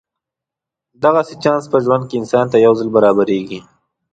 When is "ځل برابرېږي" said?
2.79-3.59